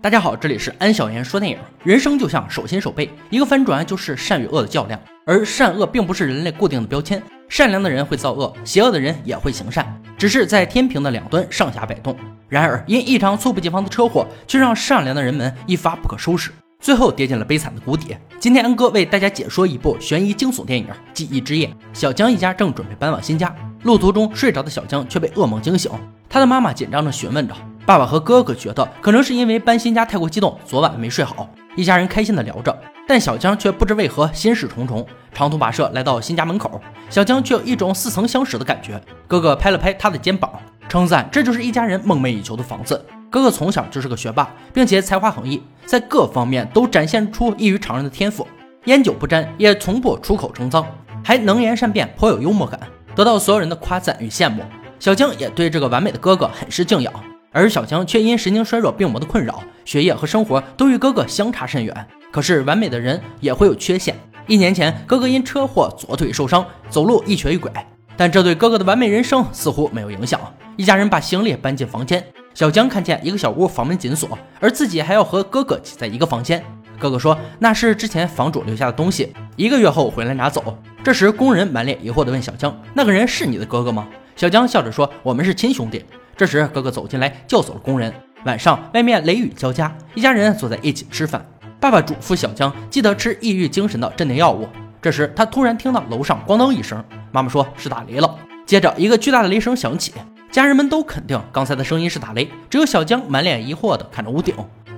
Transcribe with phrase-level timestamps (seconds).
[0.00, 1.58] 大家好，这里是安小言说电影。
[1.82, 4.98] 人生就像手心手背，一个翻转就是善与恶的较量。
[5.26, 12.16] 而善恶并不是人类固定的标签，善良的人会造恶，邪恶的人也会行善，只是在天平的两端上下摆动。
[12.48, 18.16] 然而，因一场猝不及防的车祸，却让善良的人们一发不可收拾，最后跌进了悲惨的谷底。
[18.38, 21.66] 今天安哥为大家解说一部悬疑惊悚电影《记忆之夜》。
[21.92, 23.52] 小江一家正准备搬往新家，
[23.82, 25.90] 路途中睡着的小江却被噩梦惊醒，
[26.28, 27.54] 他的妈妈紧张地询问着。
[27.88, 31.48] 爸爸和哥哥觉得可能是因为搬新家太过激动，昨晚没睡好。
[31.74, 35.06] 一家人开心的聊着，但小江却不知为何心事重重。
[35.32, 36.78] 长途跋涉来到新家门口，
[37.08, 39.00] 小江却有一种似曾相识的感觉。
[39.26, 40.52] 哥哥拍了拍他的肩膀，
[40.86, 43.02] 称赞这就是一家人梦寐以求的房子。
[43.30, 48.46] 哥哥从小就是个学霸，并且才华横溢，在各方面都展现出异于常人的天赋。
[48.84, 50.86] 烟酒不沾，也从不出口成脏，
[51.24, 52.78] 还能言善辩，颇有幽默感，
[53.14, 54.62] 得到所有人的夸赞与羡慕。
[55.00, 57.10] 小江也对这个完美的哥哥很是敬仰。
[57.50, 62.06] 而小江却因神经衰弱病魔的困扰，学业和生活都与哥哥相差甚远。
[62.30, 64.14] 可是完美的人也会有缺陷。
[64.46, 67.70] 一年前，哥哥因车祸左腿受伤，走路一瘸一拐，
[68.16, 70.40] 但这对哥哥的完美人生似乎没有影响。
[70.76, 76.64] 一家人把行李搬进房间，小江看见一个小屋房门紧锁，而自己还要和哥哥挤在一个房间。
[76.98, 80.76] 哥哥说那是之前房主留下的东西，一个月后回来拿走。
[81.02, 84.06] 这时工人满脸疑惑地问小江：“那个人是你的哥哥吗？”
[84.36, 86.04] 小江笑着说：“我们是亲兄弟。”
[86.38, 88.14] 这时，哥哥走进来，叫走了工人。
[88.44, 91.44] 晚上，外面雷雨交加，一家人坐在一起吃饭。
[91.80, 94.68] 爸爸嘱咐小江记得吃抑郁精神的镇定药物。
[95.02, 98.38] 这时，他突然听到楼上咣当一声，妈妈说是打雷了。
[98.64, 100.12] 接着，一个巨大的雷声响起，
[100.52, 104.54] 家人们都肯定刚才的声音是打雷，只有小江满脸疑惑地看着屋顶。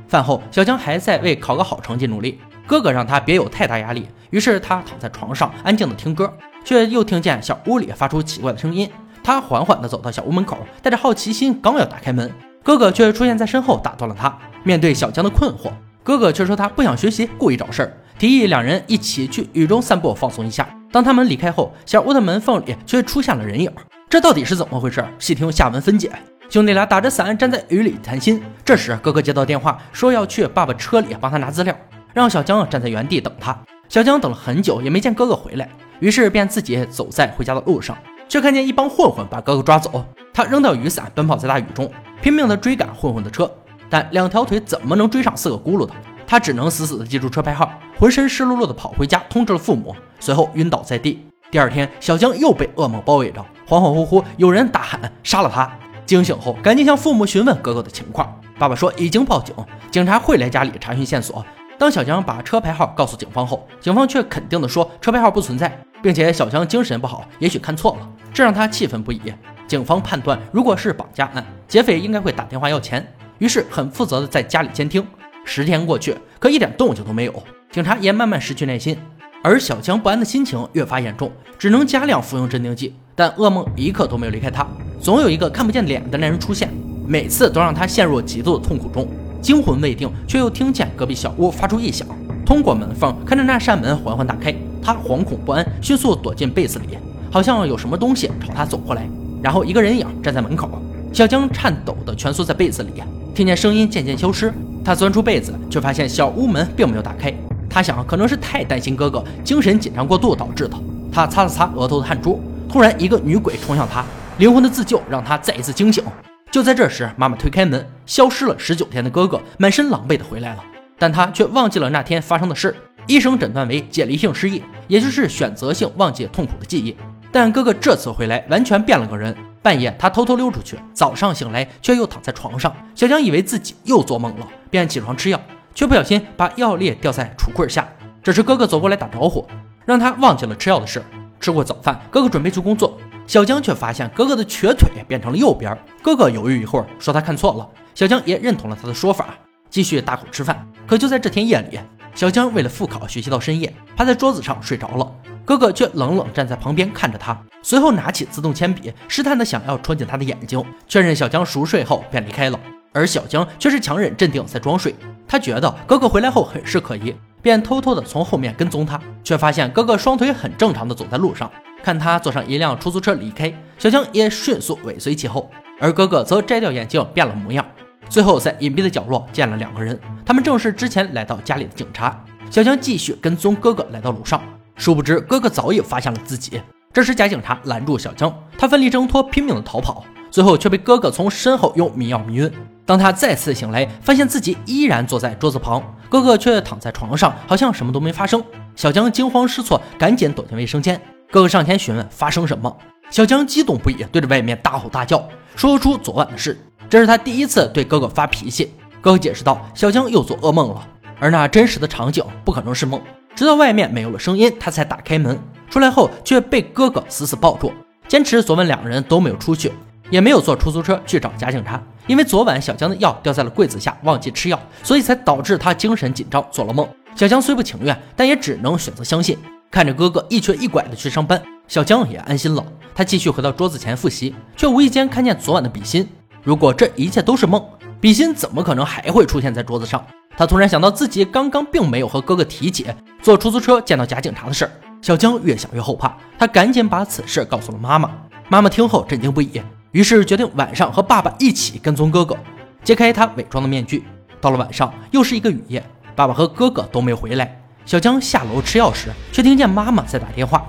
[0.09, 2.39] 饭后，小江还在为考个好成绩努力。
[2.67, 6.31] 哥哥让他别有太大压力，于是他躺在床上安静地听歌，
[6.63, 8.91] 却又听见小屋里发出奇怪的声音。
[9.23, 12.31] 他缓缓地走到小屋门口，带着好奇心，刚要打开门，
[12.63, 14.37] 哥哥却出现在身后，打断了他。
[14.63, 15.71] 面对小江的困惑，
[16.03, 20.69] 哥哥却说他不想学习，故意找事儿，提议两人一起去雨中散步，放松一下。
[20.93, 23.71] 当他们离开后，小屋的门缝里却出现了人影，
[24.09, 25.05] 这到底是怎么回事？
[25.19, 26.11] 细听下文分解。
[26.49, 28.43] 兄弟俩打着伞站在雨里谈心。
[28.65, 31.75] 这时，哥哥接到电话，说要去爸爸车里帮他拿资料，
[32.13, 33.57] 让小江站在原地等他。
[33.89, 35.69] 小江等了很久，也没见哥哥回来，
[36.01, 37.97] 于是便自己走在回家的路上。
[38.31, 41.91] 却看见一帮混混把哥哥抓走，他扔掉雨伞，奔跑在大雨中，
[42.23, 43.51] 拼命地追赶混混的车，
[43.91, 45.93] 但两条腿怎么能追上四个轱辘的？
[46.29, 51.27] 他只能死死地记住车牌号，浑身湿漉漉地跑回家，通知了父母，随后晕倒在地。
[51.51, 55.69] 第二天，小江又被噩梦包围着，恍恍惚惚有人大喊杀了他。
[56.07, 58.33] 惊醒后，赶紧向父母询问哥哥的情况。
[58.57, 59.53] 爸爸说已经报警，
[59.91, 61.45] 警察会来家里查询线索。
[61.77, 68.09] 当小江把车牌号告诉警方后，警方却肯定地说车牌号不存在，并且小强精神不好，也许看错了。
[68.33, 69.21] 这让他气愤不已。
[69.67, 73.07] 警方判断，如果是绑架案，劫匪应该会打电话要钱，
[73.39, 75.05] 于是很负责的在家里监听。
[75.45, 78.97] 十天过去，可一点动静都没有，警察也慢慢失去耐心。
[79.43, 82.95] 而小强不安的心情越发严重，只能加量服用镇定剂。
[83.15, 84.67] 但噩梦一刻都没有离开他，
[85.01, 86.69] 总有一个看不见脸的男人出现，
[87.07, 89.09] 每次都让他陷入极度的痛苦中。
[89.41, 92.07] 惊魂未定，却又听见隔壁小屋发出异响。
[92.45, 96.99] 通过门缝看着那扇门缓缓打开，他惶恐不安，迅速躲进被子里。
[97.31, 99.09] 好像有什么东西朝他走过来，
[99.43, 100.69] 然后一个人影站在门口。
[101.13, 102.91] 小江颤抖地蜷缩在被子里，
[103.35, 104.53] 听见声音渐渐消失。
[104.85, 107.33] 他钻出被子，却发现小屋门并没有打开。
[107.69, 110.77] 他想，可能是太担心哥哥，精神紧张过度导致的。
[111.13, 114.05] 他擦了擦额头的汗珠，突然一个女鬼冲向他，
[114.39, 116.03] 灵魂的自救让他再一次惊醒。
[116.51, 120.65] 就在这时，妈妈推开门，消失了十九天的哥哥满身狼狈地回来了，
[120.99, 122.75] 但他却忘记了那天发生的事。
[123.11, 126.97] 医生诊断为解离性失忆，也就是选择性忘记痛苦的记忆。
[127.33, 129.37] 但哥哥这次回来完全变了个人。
[129.61, 132.73] 半夜，他偷偷溜出去，早上醒来却又躺在床上。
[132.95, 135.41] 小江以为自己又做梦了，便起床吃药，
[135.75, 137.89] 却不小心把药粒掉在橱柜下。
[138.23, 139.45] 这时，哥哥走过来打招呼，
[139.85, 141.03] 让他忘记了吃药的事。
[141.41, 142.97] 吃过早饭，哥哥准备去工作，
[143.27, 145.77] 小江却发现哥哥的瘸腿变成了右边。
[146.01, 147.69] 哥哥犹豫一会儿，说他看错了。
[147.93, 149.35] 小江也认同了他的说法，
[149.69, 150.65] 继续大口吃饭。
[150.87, 151.81] 可就在这天夜里，
[152.15, 155.11] 小江为了复考学习到深夜，趴在桌子上睡着了。
[155.45, 162.61] 哥哥却冷冷站在旁边看着他，随后拿起自动铅笔，试探的想要戳进他的眼睛，确认小江熟睡后便离开了。
[162.93, 164.95] 而小江却是强忍镇定在装睡，
[165.27, 171.51] 他觉得哥哥回来后很是可疑，便偷偷的从后面跟踪他，却发现哥哥双腿很正常的走在路上。
[171.83, 177.65] 看他坐上一辆出租车离开，小江也迅速尾随其后，而哥哥则摘掉眼镜变了模样。
[178.09, 182.25] 最后在隐蔽的角落见了两个人，他们正是之前来到家里的警察。
[182.51, 184.43] 小江继续跟踪哥哥来到楼上。
[184.77, 186.61] 殊不知，哥哥早已发现了自己。
[186.93, 190.05] 这时，假警察拦住小江，他奋力挣脱，拼命的逃跑。
[190.31, 192.51] 最后却被哥哥从身后用迷药迷晕。
[192.87, 198.43] 当他再次醒来，发现自己依然坐在桌子旁，哥哥却躺在床上，好像什么都没发生。
[198.75, 201.01] 小江惊慌失措，赶紧躲进卫生间。
[201.31, 202.77] 哥哥上前询问发生什么，
[203.11, 206.59] 小江激动不已，对着外面大吼大叫，说出昨晚的事。
[206.89, 208.73] 这是他第一次对哥哥发脾气。
[209.01, 210.87] 哥哥解释道：“小江又做噩梦了，
[211.19, 213.01] 而那真实的场景不可能是梦。”
[213.35, 215.39] 直到外面没有了声音，他才打开门。
[215.71, 217.73] 出来后却被哥哥死死抱住，
[218.09, 219.73] 坚持昨晚两人都没有出去，
[220.11, 221.81] 也没有坐出租车去找假警察。
[222.07, 226.87] 因为昨晚小江的药掉在了柜子下，忘记吃药，所以才导致他精神紧张，做了梦。
[227.15, 229.39] 小江虽不情愿，但也只能选择相信。
[229.71, 232.65] 看着哥哥一瘸一拐的去上班，小江也安心了。
[232.93, 236.07] 他继续回到桌子前复习，却无意间看见昨晚的笔芯。
[236.43, 237.65] 如果这一切都是梦，
[238.01, 240.03] 比心怎么可能还会出现在桌子上？
[240.37, 242.87] 他突然想到自己刚刚并没有和哥哥提起
[243.21, 244.71] 坐出租车见到假警察的事儿。
[245.03, 248.11] 小江越想越后怕，他赶紧把此事告诉了妈妈。
[248.49, 249.61] 妈妈听后震惊不已，
[249.93, 252.35] 于是决定晚上和爸爸一起跟踪哥哥，
[252.83, 254.03] 揭开他伪装的面具。
[254.41, 255.85] 到了晚上，又是一个雨夜，
[256.17, 257.61] 爸爸和哥哥都没回来。
[257.85, 260.65] 小江下楼吃药时，却听见妈妈在打电话，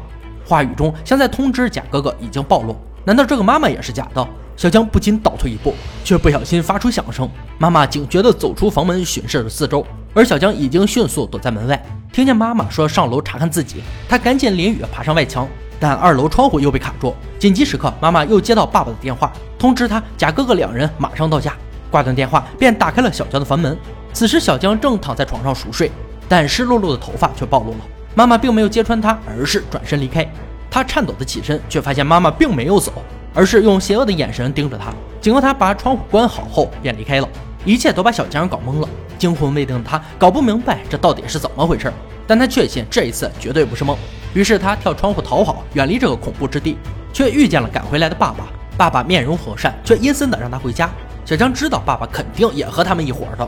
[0.45, 2.75] 话语中像在通知假哥哥已经暴露。
[3.03, 4.27] 难道这个妈妈也是假的？
[4.55, 7.27] 小江不禁倒退一步，却不小心发出响声。
[7.57, 9.83] 妈妈警觉地走出房门，巡视着四周，
[10.13, 11.83] 而小江已经迅速躲在门外。
[12.13, 15.47] 听见妈妈说上楼查看自己，他赶紧淋雨爬上外墙，
[15.79, 17.15] 但二楼窗户又被卡住。
[17.39, 21.53] 紧急时刻，妈妈又接到爸爸的电话，通知他假哥哥两人马上到家。
[21.89, 23.75] 挂断电话，便打开了小江的房门。
[24.13, 25.91] 此时，小江正躺在床上熟睡。
[26.29, 27.79] 但湿漉漉的头发却暴露了。
[28.15, 30.25] 妈妈并没有揭穿他，而是转身离开。
[30.71, 32.93] 他颤抖的起身，却发现妈妈并没有走，
[33.33, 34.93] 而是用邪恶的眼神盯着他。
[35.19, 37.27] 警告他把窗户关好后，便离开了。
[37.65, 38.87] 一切都把小江搞懵了，
[39.19, 41.91] 惊魂未定的他搞不明白这到底是怎么回事。
[42.25, 43.97] 但他确信这一次绝对不是梦，
[44.33, 46.77] 于是他跳窗户逃跑，远离这个恐怖之地，
[47.11, 48.45] 却遇见了赶回来的爸爸。
[48.77, 50.89] 爸爸面容和善，却阴森的让他回家。
[51.25, 53.45] 小江知道爸爸肯定也和他们一伙的，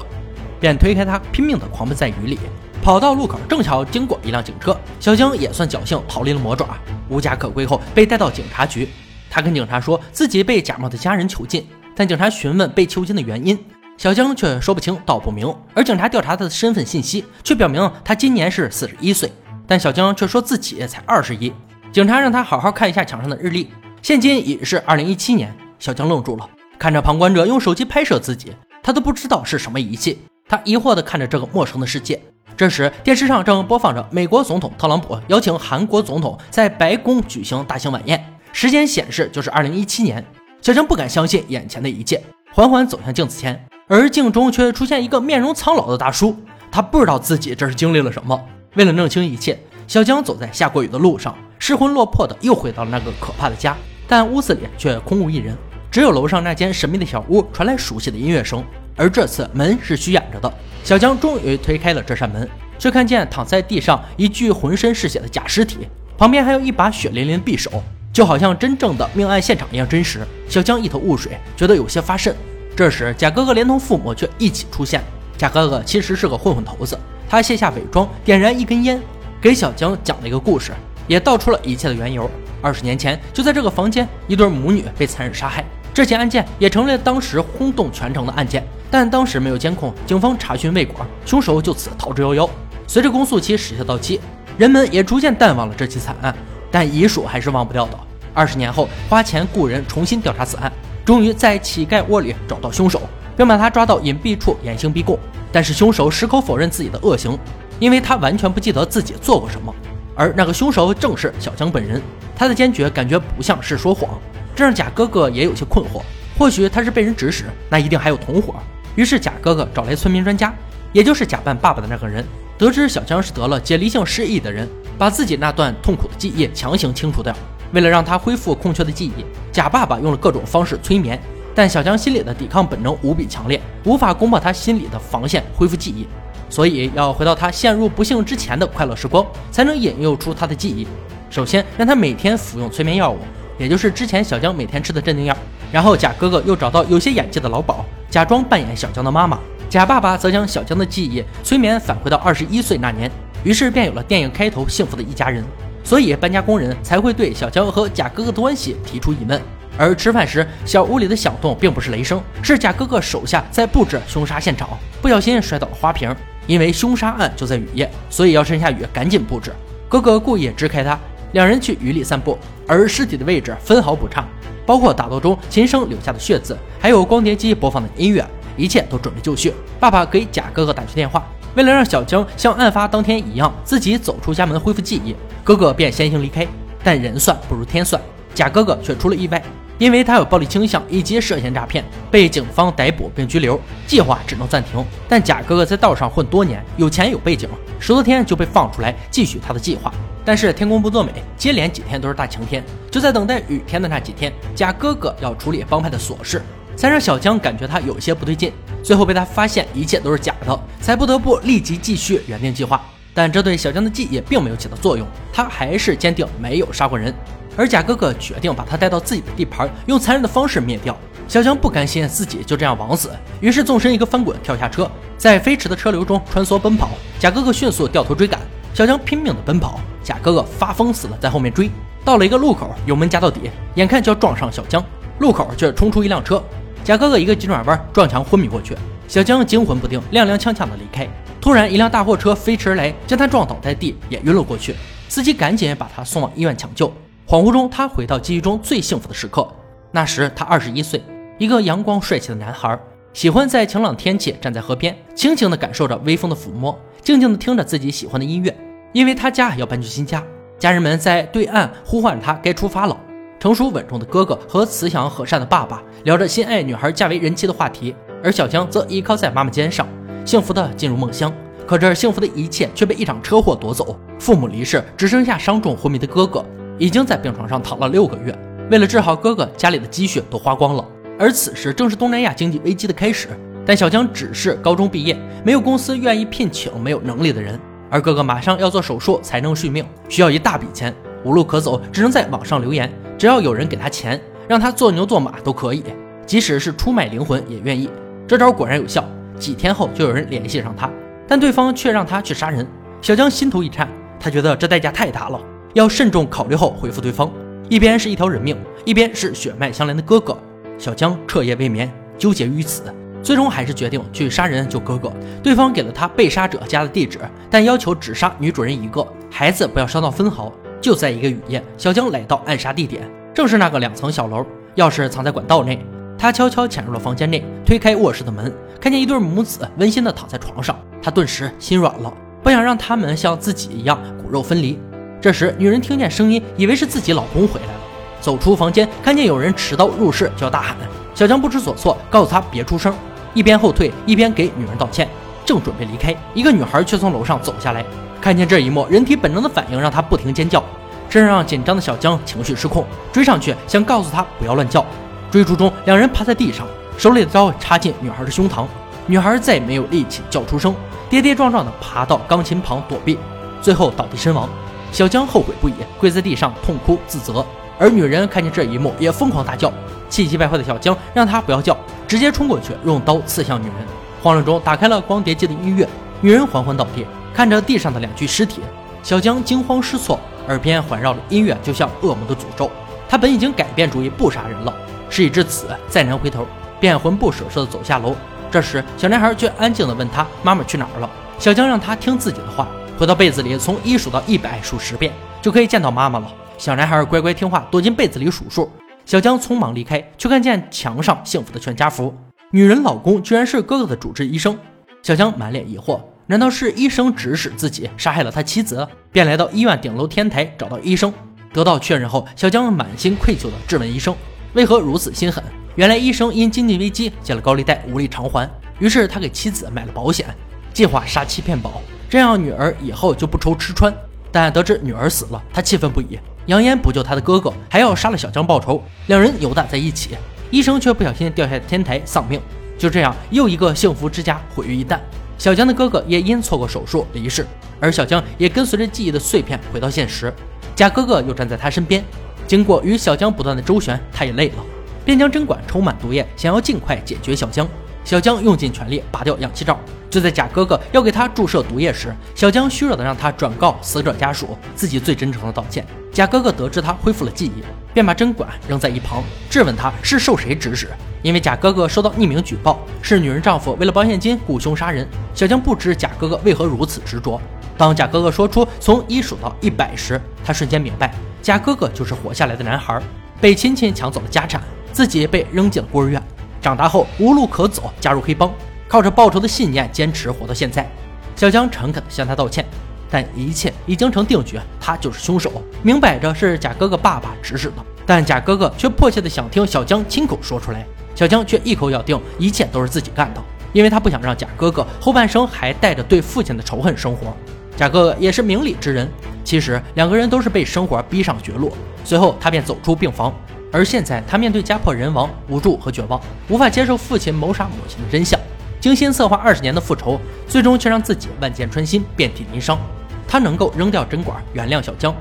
[0.60, 2.38] 便推开他，拼命的狂奔在雨里。
[2.84, 6.68] 跑到路口，正巧经过一辆警车，小江也算侥幸逃离了魔爪。
[7.10, 8.88] 无家可归后，被带到警察局。
[9.30, 13.58] 他跟警察说自己被假冒的家人囚禁，但警察询问被囚禁的原因，
[13.98, 15.54] 小江却说不清道不明。
[15.74, 19.32] 而警察调查他的身份信息，却表明他今年是四十一岁，
[19.66, 21.52] 但小江却说自己才二十一。
[21.92, 23.70] 警察让他好好看一下墙上的日历，
[24.02, 25.54] 现今已是二零一七年。
[25.80, 26.50] 小江愣住了，
[26.80, 28.52] 看着旁观者用手机拍摄自己，
[28.82, 30.20] 他都不知道是什么仪器。
[30.48, 32.22] 他疑惑地看着这个陌生的世界。
[32.56, 40.24] 这时，电视上正播放着美国总统特朗普邀请韩国总统在白宫举行大型晚宴，时间显示就是二零一七年。
[40.62, 42.22] 小江不敢相信眼前的一切，
[42.54, 46.36] 缓缓走向镜子前，而镜中却出现一个面容苍老的大叔。
[46.72, 48.40] 他不知道自己这是经历了什么。
[48.76, 53.76] 为了弄清一切，小江走在下过雨的路上，失魂落魄的又回到了那个可怕的家。
[54.08, 55.58] 但屋子里却空无一人，
[55.90, 58.64] 只有楼上那间神秘的小屋传来熟悉的音乐声。
[58.96, 60.54] 而这次门是虚掩着的，
[60.84, 62.48] 小江终于推开了这扇门，
[62.78, 65.88] 却看见躺在地上一具浑身是血的假尸体，
[66.18, 70.20] 旁边还有一把血淋淋的匕首，就好像真正的命案现场一样真实。
[70.48, 72.36] 小江一头雾水，觉得有些发瘆。
[72.76, 75.02] 这时，贾哥哥连同父母却一起出现。
[75.38, 76.98] 贾哥哥其实是个混混头子，
[77.28, 79.00] 他卸下伪装，点燃一根烟，
[79.42, 80.72] 给小江讲了一个故事，
[81.08, 82.30] 也道出了一切的缘由。
[82.62, 85.66] 二十年前，就在这个房间，一对母女被残忍杀害。
[85.94, 92.48] 这起案件也成了当时轰动全城的案件，但当时没有监控，警方查询未果，凶手就此逃之夭夭。
[92.86, 94.20] 随着公诉期时效到期，
[94.56, 96.32] 人们也逐渐淡忘了这起惨案，
[96.70, 97.98] 但遗属还是忘不掉的。
[98.36, 100.72] 二十年后，花钱雇人重新调查此案，
[101.04, 103.02] 终于在乞丐窝里找到凶手，
[103.36, 105.18] 并把他抓到隐蔽处严刑逼供。
[105.52, 107.36] 但是凶手矢口否认自己的恶行，
[107.80, 109.74] 因为他完全不记得自己做过什么。
[110.14, 112.00] 而那个凶手正是小江本人，
[112.36, 114.08] 他的坚决感觉不像是说谎。
[114.56, 116.04] 这让贾哥哥也有些困惑，
[116.38, 118.54] 或许他是被人指使，那一定还有同伙。
[118.96, 120.54] 于是贾哥哥找来村民专家，
[120.92, 122.24] 也就是假扮爸爸的那个人，
[122.58, 127.36] 得知小江是得了解离性失忆的人，把自己那段痛苦的记忆强行清除掉。
[127.72, 131.20] 为了让他恢复空缺的记忆，贾爸爸用了各种方式催眠，
[131.56, 136.08] 但小江心里的抵抗本能无比强烈，无法攻破他心里的防线，恢复记忆。
[136.50, 140.88] 所以要回到他陷入不幸之前的快乐时光，才能引诱出他的记忆。
[141.32, 143.18] 首先让他每天服用催眠药物。
[143.60, 145.38] 也就是之前小江每天吃的镇定药，
[145.72, 153.10] 然后贾哥哥又找到有些演技的老鸨，假装扮演小江的妈妈，假爸爸则将小江的记忆催眠返回到二十一岁那年，
[153.44, 155.44] 于是便有了电影开头幸福的一家人。
[155.84, 159.42] 所以搬家工人才会对小江和假哥哥的关系提出疑问。
[159.80, 164.70] 而吃饭时，小屋里的响动并不是雷声，是假哥哥手下在布置凶杀现场，
[165.02, 166.16] 不小心摔倒了花瓶。
[166.46, 169.52] 因为凶杀案就在雨夜，所以要趁下雨赶紧布置。
[169.90, 171.00] 哥哥故意支开他。
[171.34, 172.38] 两人去雨里散步，
[172.68, 174.26] 而尸体的位置分毫不差。
[174.66, 178.26] 包括打斗中琴声留下的血渍，还有光碟机播放的音乐，
[178.56, 179.54] 一切都准备就绪。
[179.80, 181.22] 爸爸给贾哥哥打去电话，
[181.56, 185.14] 为了让小江像案发当天一样自己走出家门恢复记忆，
[185.44, 186.48] 哥哥便先行离开。
[186.82, 188.02] 但人算不如天算，
[188.34, 189.44] 贾哥哥却出了意外。
[189.84, 194.82] 因为他有暴力倾向以及涉嫌诈骗，被警方逮捕并拘留，计划只能暂停。
[195.10, 197.50] 但贾哥哥在道上混多年，有钱有背景，
[197.82, 199.94] 十多天就被放出来继续他的计划。
[200.24, 202.64] 但是天公不作美，接连几天都是大晴天。
[202.90, 206.42] 就在等待雨天的那几天，贾哥哥要处理帮派的琐事，
[206.78, 208.54] 才让小江感觉他有些不对劲。
[208.82, 212.82] 最后被他发现一切都是假的，才不得不立即继续原定计划。
[213.14, 217.14] 但这对小江的记忆并没有起到作用，他还是坚定没有杀过人。
[217.56, 220.98] 而贾哥哥决定把他带到自己的地盘，用残忍的方式灭掉。
[221.28, 226.90] 小江不甘心自己就这样枉死，于是纵身一个翻滚，跳下车，在飞驰的车流中穿梭奔跑。
[227.18, 228.40] 贾哥哥迅速掉头追赶，
[228.74, 231.72] 小江拼命的奔跑，贾哥哥发疯似的在后面追。
[232.04, 234.84] 到了一个路口，油门加到底，眼看就要撞上小江，
[235.20, 236.44] 路口却冲出一辆车，
[236.84, 238.76] 贾哥哥一个急转弯撞墙昏迷过去。
[239.08, 241.08] 小江惊魂不定，踉踉跄跄的离开。
[241.40, 244.76] 突然，一辆大货车飞驰而来，将他撞倒在地，也晕了过去。
[245.08, 246.92] 司机赶紧把他送往医院抢救。
[247.34, 249.48] 恍惚中，他回到记忆中最幸福的时刻。
[249.90, 251.02] 那时他二十一岁，
[251.40, 252.80] 一个阳光帅气的男孩，
[253.12, 258.56] 喜欢在晴朗天气站在河边，轻轻地感受着微风的抚摸，静静地听着自己喜欢的音乐。
[258.92, 260.24] 因为他家要搬去新家，
[260.60, 262.96] 家人们在对岸呼唤他该出发了。
[263.40, 269.88] 成熟稳重的哥哥和慈祥和善的爸爸聊着心爱女孩嫁为人妻的话题，而小江则依靠在妈妈肩上，
[270.24, 271.34] 幸福地进入梦乡。
[271.66, 276.46] 可这幸福的一切却被一场车祸夺走，父母离世，只剩下伤重昏迷的哥哥。
[276.78, 278.38] 已经在病床上躺了六个月，
[278.72, 280.86] 为了治好哥哥，家里的积蓄都花光了。
[281.20, 283.30] 而此时正是东南亚经济危机的开始，
[283.66, 287.60] 但小江只是高中毕业，没有公司愿意聘请没有能力的人。
[287.90, 290.92] 而哥哥马上要做手术才能续命，需要一大笔钱，
[291.24, 295.84] 无路可走，只能在网上留言，只要有人给他钱，让他做牛做马都可以，
[296.26, 297.88] 即使是出卖灵魂也愿意。
[298.28, 299.06] 这招果然有效，
[299.38, 300.90] 几天后就有人联系上他，
[301.28, 302.68] 但对方却让他去杀人。
[303.02, 303.88] 小江心头一颤，
[304.20, 305.40] 他觉得这代价太大了。
[305.74, 307.32] 要慎重考虑后回复对方，
[307.68, 310.38] 一边是一条人命，一边是血脉相连的哥哥。
[310.78, 312.84] 小江彻夜未眠，纠结于此，
[313.24, 315.12] 最终还是决定去杀人救哥哥。
[315.42, 320.52] 对方给了他被杀者家的地址，但要求只杀女主人一个，孩子不要伤到分毫。
[320.80, 325.84] 就在一个雨夜，小江来到暗杀地点，正是那个两层小楼，钥匙藏在管道内。
[326.18, 332.14] 他悄悄潜入了房间内，推开卧室的门，看见一对母子温馨地躺在床上，他顿时心软了，
[332.44, 334.78] 不想让他们像自己一样骨肉分离。
[335.24, 337.80] 这时，女人听见声音，以为是自己老公回来了，
[338.20, 340.76] 走出房间，看见有人持刀入室，就要大喊。
[341.16, 342.94] 小江不知所措，告诉他别出声，
[343.34, 345.08] 一边后退一边给女人道歉，
[345.46, 347.86] 正准备离开，一个女孩却从楼上走下来。
[348.20, 350.62] 看见这一幕，人体本能的反应让她不停尖叫，
[351.10, 354.86] 这让紧张的小江情绪失控，追上去想告诉她不要乱叫。
[355.32, 358.66] 追逐中，两人趴在地上，手里的刀插进女孩的胸膛，
[359.08, 360.76] 女孩再也没有力气叫出声，
[361.10, 363.18] 跌跌撞撞地爬到钢琴旁躲避，
[363.62, 364.50] 最后倒地身亡。
[364.94, 367.44] 小江后悔不已，跪在地上痛哭自责。
[367.80, 369.74] 而女人看见这一幕，也疯狂大叫。
[370.08, 371.76] 气急败坏的小江让她不要叫，
[372.08, 373.76] 直接冲过去，用刀刺向女人。
[374.22, 375.90] 慌乱中打开了光碟机的音乐，
[376.22, 378.62] 女人缓缓倒地，看着地上的两具尸体，
[379.02, 382.70] 小江惊慌失措，耳边环绕的音乐就像恶魔的诅咒。
[383.10, 384.72] 他本已经改变主意不杀人了，
[385.10, 386.46] 事已至此，再难回头，
[386.80, 388.16] 便魂不守舍地走下楼。
[388.52, 391.10] 这时，小男孩却安静地问他妈妈去哪儿了。
[391.40, 392.68] 小江让他听自己的话。
[393.04, 396.34] 回到被子里，从一数到一百数十遍，就可以见到妈妈了。
[396.58, 398.72] 小男孩乖乖听话，躲进被子里数数。
[399.04, 402.16] 小江匆忙离开，却看见墙上幸福的全家福。
[402.52, 404.58] 女人老公居然是哥哥的主治医生。
[405.02, 408.88] 小江满脸疑惑，难道是医生指使自己杀害了他妻子？
[409.12, 411.14] 便来到医院顶楼天台，找到医生。
[411.52, 414.16] 得到确认后，小江满心愧疚地质问医生：
[414.54, 415.44] 为何如此心狠？
[415.76, 420.26] 原来医生因经济危机借了高利贷，无力偿还，于是他给妻子买了保险，
[420.74, 421.82] 计划杀妻骗保。
[422.14, 423.92] 这样女儿以后就不愁吃穿，
[424.32, 428.84] 但得知女儿死了，他气愤不已，扬言不救他的哥哥，还要杀了小江报仇。
[429.08, 430.12] 两人扭打在一起，
[430.52, 432.40] 医生却不小心掉下天台丧命。
[432.78, 435.00] 就这样，又一个幸福之家毁于一旦。
[435.40, 437.48] 小江的哥哥也因错过手术离世，
[437.80, 440.32] 而小江也跟随着记忆的碎片回到现实。
[440.76, 442.06] 假哥哥又站在他身边，
[442.48, 444.64] 经过与小江不断的周旋，他也累了，
[445.04, 447.68] 便将针管充满毒液，想要尽快解决小江。
[448.06, 449.80] 小江用尽全力拔掉氧气罩。
[450.14, 455.84] 就在贾哥哥要给他注射毒液时，小江虚弱的让他转告死者家属自己最真诚的道歉。
[456.12, 457.64] 贾哥哥得知他恢复了记忆，
[457.96, 460.88] 便把针管扔在一旁，质问他是受谁指使。
[461.24, 465.08] 因为贾哥哥收到匿名举报，是女人丈夫为了保险金雇凶杀人。
[465.34, 467.42] 小江不知贾哥哥为何如此执着。
[467.76, 473.02] 当贾哥哥说出从一数到一百时，他瞬间明白，贾哥哥就是活下来的男孩。
[473.42, 476.22] 被亲戚抢走了家产，自己被扔进了孤儿院。
[476.62, 478.54] 长大后无路可走，加入黑帮，
[478.88, 480.90] 靠着报仇的信念坚持活到现在。
[481.36, 482.66] 小江诚恳地向他道歉，
[483.10, 487.76] 但一切已经成定局，他就是凶手，明摆着是贾哥哥爸爸指使的。
[488.06, 490.86] 但贾哥哥却迫切地想听小江亲口说出来，
[491.16, 497.36] 小江却一口咬定一切都是自己干的，因为他不想让贾哥哥后半生还带着对父亲的仇恨生活。
[497.76, 499.10] 贾哥哥也是明理之人，
[499.44, 501.74] 其实两个人都是被生活逼上绝路。
[502.04, 503.34] 随后他便走出病房，
[503.72, 508.40] 而现在他面对家破人亡、无助和绝望，无法接受父亲谋杀母亲的真相。
[508.84, 512.78] 精心策划二十年的复仇，最终却让自己万箭穿心、遍体鳞伤。
[513.26, 515.16] 他能够扔掉针管，原谅小江，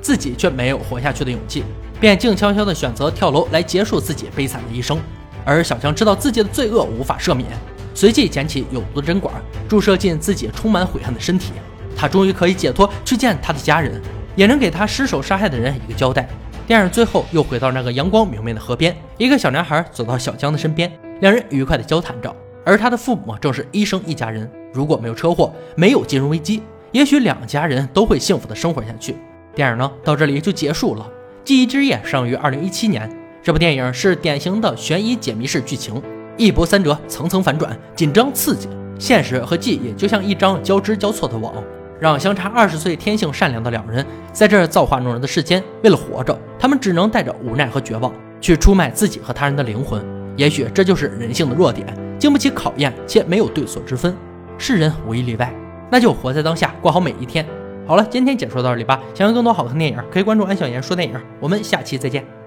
[0.00, 1.64] 自己却没有活下去的勇气，
[1.98, 4.96] 便静悄悄地选择跳楼来结束自己悲惨的一生。
[5.44, 7.48] 而小江知道自己的罪恶无法赦免，
[7.92, 9.34] 随即捡起有毒的针管，
[9.68, 11.50] 注射进自己充满悔恨的身体。
[11.96, 14.00] 他终于可以解脱，去见他的家人，
[14.36, 16.28] 也能给他失手杀害的人一个交代。
[16.68, 20.88] 电影最后又回到那个阳光明媚的河边，一个小男孩走到小江的身边，
[21.20, 22.32] 两人愉快地交谈着。
[22.68, 29.16] 而他的父母正是医生一家人，如果没有车祸，没有金融危机，也许两家人都会幸福的生活下去。
[29.54, 31.02] 电影呢，到这里就结束了。
[31.42, 33.10] 《记忆之夜》上于二零一七年，
[33.42, 36.02] 这部电影是典型的悬疑解谜式剧情，
[36.36, 38.68] 一波三折，层层反转，紧张刺激。
[38.98, 41.54] 现实和记忆就像一张交织交错的网，
[41.98, 50.04] 让相差二十岁、天性善良的两人，在这造化弄人的世间，为了活着，他们只能带着无奈和绝望，去出卖自己和他人的灵魂。
[50.36, 51.86] 也许这就是人性的弱点。
[52.18, 54.14] 经不起考验，且没有对错之分，
[54.58, 55.52] 世人无一例外。
[55.90, 57.46] 那就活在当下，过好每一天。
[57.86, 59.00] 好了，今天解说到这里吧。
[59.14, 61.18] 想要更多好看电影，可以关注安小言说电影。
[61.40, 62.37] 我们下期再见。